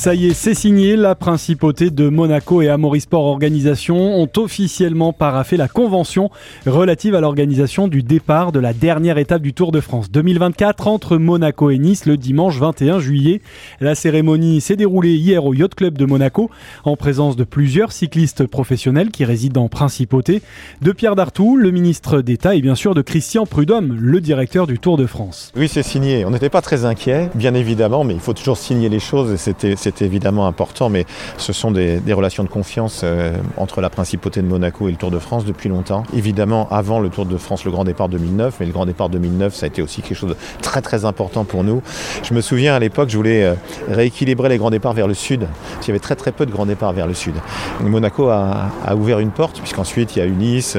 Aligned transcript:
Ça 0.00 0.14
y 0.14 0.28
est, 0.28 0.32
c'est 0.32 0.54
signé. 0.54 0.96
La 0.96 1.14
principauté 1.14 1.90
de 1.90 2.08
Monaco 2.08 2.62
et 2.62 2.70
Amorisport 2.70 3.26
Organisation 3.26 3.98
ont 4.18 4.30
officiellement 4.38 5.12
paraffé 5.12 5.58
la 5.58 5.68
convention 5.68 6.30
relative 6.64 7.14
à 7.14 7.20
l'organisation 7.20 7.86
du 7.86 8.02
départ 8.02 8.50
de 8.50 8.60
la 8.60 8.72
dernière 8.72 9.18
étape 9.18 9.42
du 9.42 9.52
Tour 9.52 9.72
de 9.72 9.80
France 9.82 10.10
2024 10.10 10.88
entre 10.88 11.18
Monaco 11.18 11.68
et 11.68 11.76
Nice 11.76 12.06
le 12.06 12.16
dimanche 12.16 12.56
21 12.56 12.98
juillet. 12.98 13.42
La 13.82 13.94
cérémonie 13.94 14.62
s'est 14.62 14.76
déroulée 14.76 15.16
hier 15.16 15.44
au 15.44 15.52
Yacht 15.52 15.74
Club 15.74 15.98
de 15.98 16.06
Monaco 16.06 16.50
en 16.84 16.96
présence 16.96 17.36
de 17.36 17.44
plusieurs 17.44 17.92
cyclistes 17.92 18.46
professionnels 18.46 19.10
qui 19.10 19.26
résident 19.26 19.64
en 19.64 19.68
principauté, 19.68 20.40
de 20.80 20.92
Pierre 20.92 21.14
Dartout, 21.14 21.58
le 21.58 21.72
ministre 21.72 22.22
d'État 22.22 22.54
et 22.54 22.62
bien 22.62 22.74
sûr 22.74 22.94
de 22.94 23.02
Christian 23.02 23.44
Prudhomme, 23.44 23.98
le 24.00 24.22
directeur 24.22 24.66
du 24.66 24.78
Tour 24.78 24.96
de 24.96 25.04
France. 25.04 25.52
Oui, 25.56 25.68
c'est 25.68 25.82
signé. 25.82 26.24
On 26.24 26.30
n'était 26.30 26.48
pas 26.48 26.62
très 26.62 26.86
inquiets, 26.86 27.28
bien 27.34 27.52
évidemment, 27.52 28.02
mais 28.02 28.14
il 28.14 28.20
faut 28.20 28.32
toujours 28.32 28.56
signer 28.56 28.88
les 28.88 28.98
choses 28.98 29.30
et 29.32 29.36
c'était 29.36 29.89
c'est 29.94 30.04
évidemment 30.04 30.46
important, 30.46 30.88
mais 30.88 31.06
ce 31.36 31.52
sont 31.52 31.70
des, 31.70 32.00
relations 32.12 32.42
de 32.42 32.48
confiance 32.48 33.02
euh, 33.04 33.36
entre 33.56 33.80
la 33.80 33.90
principauté 33.90 34.42
de 34.42 34.46
Monaco 34.46 34.88
et 34.88 34.90
le 34.90 34.96
Tour 34.96 35.10
de 35.10 35.18
France 35.18 35.44
depuis 35.44 35.68
longtemps. 35.68 36.02
Évidemment, 36.14 36.68
avant 36.70 37.00
le 37.00 37.08
Tour 37.08 37.26
de 37.26 37.36
France, 37.36 37.64
le 37.64 37.70
Grand 37.70 37.84
Départ 37.84 38.08
2009, 38.08 38.56
mais 38.60 38.66
le 38.66 38.72
Grand 38.72 38.86
Départ 38.86 39.08
2009, 39.08 39.54
ça 39.54 39.66
a 39.66 39.68
été 39.68 39.82
aussi 39.82 40.02
quelque 40.02 40.16
chose 40.16 40.30
de 40.30 40.36
très 40.62 40.82
très 40.82 41.04
important 41.04 41.44
pour 41.44 41.64
nous. 41.64 41.82
Je 42.22 42.34
me 42.34 42.40
souviens 42.40 42.74
à 42.74 42.78
l'époque, 42.78 43.08
je 43.10 43.16
voulais 43.16 43.44
euh, 43.44 43.54
rééquilibrer 43.88 44.48
les 44.48 44.58
grands 44.58 44.70
départs 44.70 44.92
vers 44.92 45.06
le 45.06 45.14
sud, 45.14 45.46
parce 45.72 45.84
qu'il 45.84 45.88
y 45.88 45.92
avait 45.92 46.00
très 46.00 46.16
très 46.16 46.32
peu 46.32 46.46
de 46.46 46.50
grands 46.50 46.66
départs 46.66 46.92
vers 46.92 47.06
le 47.06 47.14
sud. 47.14 47.34
Monaco 47.80 48.28
a, 48.28 48.70
ouvert 48.96 49.20
une 49.20 49.30
porte, 49.30 49.60
puisqu'ensuite 49.60 50.16
il 50.16 50.18
y 50.18 50.22
a 50.22 50.26
eu 50.26 50.32
Nice, 50.32 50.76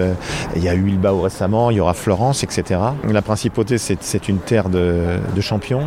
il 0.56 0.64
y 0.64 0.70
a 0.70 0.76
eu 0.76 0.82
Bilbao 0.82 1.22
récemment, 1.22 1.72
il 1.72 1.78
y 1.78 1.80
aura 1.80 1.94
Florence, 1.94 2.44
etc. 2.44 2.80
La 3.08 3.22
principauté, 3.22 3.78
c'est 3.78 4.28
une 4.28 4.38
terre 4.38 4.70
de, 4.70 5.18
de 5.36 5.42
champions. 5.42 5.84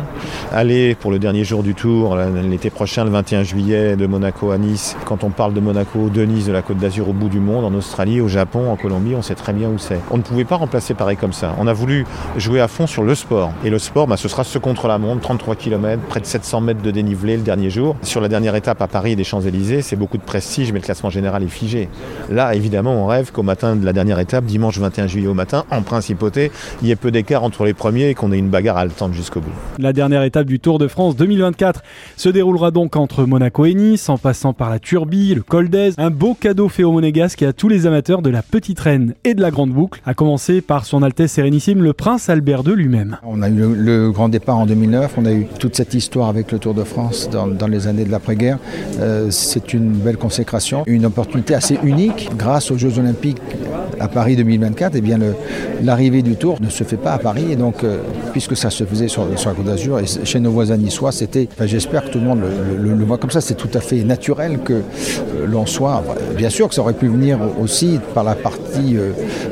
Aller 0.51 0.95
pour 0.95 1.11
le 1.11 1.19
dernier 1.19 1.43
jour 1.43 1.63
du 1.63 1.75
Tour, 1.75 2.15
l'été 2.15 2.69
prochain, 2.69 3.03
le 3.03 3.11
21 3.15 3.43
juillet 3.43 3.95
de 3.95 4.07
Monaco 4.07 4.51
à 4.51 4.57
Nice. 4.57 4.97
Quand 5.05 5.23
on 5.23 5.29
parle 5.29 5.53
de 5.53 5.61
Monaco, 5.61 6.09
de 6.09 6.23
Nice, 6.23 6.47
de 6.47 6.51
la 6.51 6.61
Côte 6.61 6.79
d'Azur 6.79 7.07
au 7.07 7.13
bout 7.13 7.29
du 7.29 7.39
monde, 7.39 7.63
en 7.63 7.73
Australie, 7.73 8.19
au 8.19 8.27
Japon, 8.27 8.69
en 8.69 8.75
Colombie, 8.75 9.15
on 9.15 9.21
sait 9.21 9.35
très 9.35 9.53
bien 9.53 9.69
où 9.69 9.77
c'est. 9.77 10.01
On 10.11 10.17
ne 10.17 10.21
pouvait 10.21 10.43
pas 10.43 10.57
remplacer 10.57 10.93
pareil 10.95 11.15
comme 11.15 11.31
ça. 11.31 11.55
On 11.57 11.65
a 11.65 11.71
voulu 11.71 12.05
jouer 12.35 12.59
à 12.59 12.67
fond 12.67 12.87
sur 12.87 13.03
le 13.03 13.15
sport. 13.15 13.53
Et 13.63 13.69
le 13.69 13.79
sport, 13.79 14.05
bah, 14.05 14.17
ce 14.17 14.27
sera 14.27 14.43
ce 14.43 14.57
contre 14.57 14.89
la 14.89 14.97
montre, 14.97 15.21
33 15.21 15.55
km, 15.55 16.01
près 16.09 16.19
de 16.19 16.25
700 16.25 16.59
mètres 16.59 16.81
de 16.81 16.91
dénivelé 16.91 17.37
le 17.37 17.43
dernier 17.43 17.69
jour. 17.69 17.95
Sur 18.01 18.19
la 18.19 18.27
dernière 18.27 18.53
étape 18.53 18.81
à 18.81 18.87
Paris 18.87 19.15
des 19.15 19.23
Champs-Élysées, 19.23 19.81
c'est 19.81 19.95
beaucoup 19.95 20.17
de 20.17 20.23
prestige, 20.23 20.73
mais 20.73 20.79
le 20.79 20.85
classement 20.85 21.09
général 21.09 21.41
est 21.41 21.47
figé. 21.47 21.87
Là, 22.29 22.53
évidemment, 22.53 23.01
on 23.01 23.05
rêve 23.05 23.31
qu'au 23.31 23.43
matin 23.43 23.77
de 23.77 23.85
la 23.85 23.93
dernière 23.93 24.19
étape, 24.19 24.43
dimanche 24.43 24.77
21 24.77 25.07
juillet 25.07 25.27
au 25.29 25.33
matin, 25.33 25.63
en 25.71 25.83
principauté, 25.83 26.51
il 26.81 26.89
y 26.89 26.91
ait 26.91 26.97
peu 26.97 27.11
d'écart 27.11 27.45
entre 27.45 27.63
les 27.63 27.73
premiers 27.73 28.09
et 28.09 28.13
qu'on 28.13 28.33
ait 28.33 28.37
une 28.37 28.49
bagarre 28.49 28.75
haletante 28.75 29.13
jusqu'au 29.13 29.39
bout. 29.39 29.53
La 29.79 29.93
dernière 29.93 30.23
étape 30.23 30.47
du 30.47 30.59
Tour 30.59 30.79
de 30.79 30.89
France 30.89 31.15
2024 31.15 31.81
se 32.17 32.27
déroulera 32.27 32.71
donc 32.71 32.97
entre 33.05 33.25
Monaco 33.25 33.65
et 33.65 33.75
Nice, 33.75 34.09
en 34.09 34.17
passant 34.17 34.53
par 34.53 34.71
la 34.71 34.79
Turbie, 34.79 35.35
le 35.35 35.43
Col 35.43 35.69
d'Aise. 35.69 35.93
Un 35.99 36.09
beau 36.09 36.33
cadeau 36.33 36.69
fait 36.69 36.83
au 36.83 36.91
Monégasque 36.91 37.43
à 37.43 37.53
tous 37.53 37.67
les 37.67 37.85
amateurs 37.85 38.23
de 38.23 38.31
la 38.31 38.41
petite 38.41 38.79
reine 38.79 39.13
et 39.23 39.35
de 39.35 39.43
la 39.43 39.51
grande 39.51 39.69
boucle, 39.69 40.01
à 40.07 40.15
commencer 40.15 40.59
par 40.59 40.85
son 40.85 41.03
Altesse 41.03 41.33
Sérénissime, 41.33 41.83
le 41.83 41.93
prince 41.93 42.29
Albert 42.29 42.63
II 42.65 42.73
lui-même. 42.73 43.19
On 43.23 43.43
a 43.43 43.49
eu 43.49 43.75
le, 43.75 44.09
grand 44.09 44.27
départ 44.27 44.57
en 44.57 44.65
2009, 44.65 45.13
on 45.17 45.25
a 45.27 45.33
eu 45.33 45.45
toute 45.59 45.75
cette 45.75 45.93
histoire 45.93 46.29
avec 46.29 46.51
le 46.51 46.57
Tour 46.57 46.73
de 46.73 46.83
France 46.83 47.29
dans, 47.29 47.67
les 47.67 47.85
années 47.85 48.05
de 48.05 48.11
l'après-guerre. 48.11 48.57
Euh, 48.99 49.29
c'est 49.29 49.75
une 49.75 49.91
belle 49.91 50.17
consécration, 50.17 50.81
une 50.87 51.05
opportunité 51.05 51.53
assez 51.53 51.77
unique 51.83 52.31
grâce 52.35 52.71
aux 52.71 52.77
Jeux 52.79 52.97
Olympiques 52.97 53.37
à 53.99 54.07
Paris 54.07 54.35
2024. 54.35 54.95
Et 54.95 54.97
eh 54.99 55.01
bien 55.01 55.19
l'arrivée 55.83 56.21
du 56.21 56.35
Tour 56.35 56.57
ne 56.61 56.69
se 56.69 56.83
fait 56.83 56.97
pas 56.97 57.13
à 57.13 57.17
Paris 57.17 57.51
et 57.51 57.55
donc 57.55 57.83
euh, 57.83 57.97
puisque 58.31 58.55
ça 58.55 58.69
se 58.69 58.83
faisait 58.83 59.07
sur, 59.07 59.25
la 59.25 59.53
Côte 59.53 59.65
d'Azur 59.65 59.99
et 59.99 60.05
chez 60.05 60.39
nos 60.39 60.51
voisins 60.51 60.77
niçois, 60.77 61.11
c'était, 61.11 61.47
j'espère 61.61 62.05
que 62.05 62.09
tout 62.09 62.19
le 62.19 62.25
monde 62.25 62.41
le, 62.79 63.05
voit 63.05 63.17
comme 63.17 63.31
ça, 63.31 63.41
c'est 63.41 63.55
tout 63.55 63.69
à 63.73 63.79
fait 63.79 64.03
naturel 64.03 64.59
que 64.59 64.73
euh, 64.73 64.81
l'on 65.47 65.65
soit. 65.65 66.03
Bien 66.35 66.49
sûr 66.49 66.67
que 66.67 66.75
ça 66.75 66.81
aurait 66.81 66.93
pu 66.93 67.07
venir 67.07 67.39
aussi 67.61 67.99
par 68.13 68.23
la 68.23 68.35
partie 68.35 68.97
euh, 68.97 69.11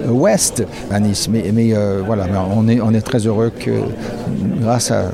ouest 0.09 0.63
à 0.91 0.99
Nice, 0.99 1.29
mais, 1.29 1.73
voilà, 2.05 2.27
on 2.55 2.67
est, 2.67 3.01
très 3.01 3.27
heureux 3.27 3.51
que 3.57 3.71
grâce 4.61 4.91
à, 4.91 5.11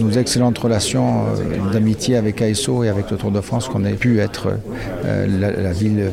nos 0.00 0.10
excellentes 0.10 0.58
relations 0.58 1.24
d'amitié 1.72 2.16
avec 2.16 2.40
ASO 2.40 2.84
et 2.84 2.88
avec 2.88 3.10
le 3.10 3.16
Tour 3.16 3.30
de 3.30 3.40
France, 3.40 3.68
qu'on 3.68 3.84
ait 3.84 3.92
pu 3.92 4.20
être 4.20 4.48
la, 5.04 5.72
ville 5.72 6.10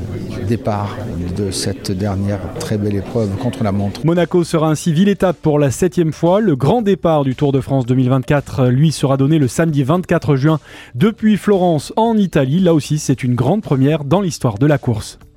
départ 0.47 0.97
de 1.37 1.51
cette 1.51 1.91
très 2.37 2.77
belle 2.77 2.95
épreuve 2.95 3.35
contre 3.37 3.63
la 3.63 3.71
montre. 3.71 4.05
Monaco 4.05 4.43
sera 4.43 4.69
ainsi 4.69 4.93
ville 4.93 5.09
étape 5.09 5.37
pour 5.41 5.59
la 5.59 5.71
septième 5.71 6.13
fois. 6.13 6.39
Le 6.39 6.55
grand 6.55 6.81
départ 6.81 7.23
du 7.23 7.35
Tour 7.35 7.51
de 7.51 7.61
France 7.61 7.85
2024, 7.85 8.67
lui, 8.67 8.91
sera 8.91 9.17
donné 9.17 9.39
le 9.39 9.47
samedi 9.47 9.83
24 9.83 10.35
juin 10.35 10.59
depuis 10.95 11.37
Florence 11.37 11.93
en 11.95 12.17
Italie. 12.17 12.59
Là 12.59 12.73
aussi, 12.73 12.99
c'est 12.99 13.23
une 13.23 13.35
grande 13.35 13.61
première 13.61 14.03
dans 14.03 14.21
l'histoire 14.21 14.57
de 14.57 14.65
la 14.65 14.77
course. 14.77 15.19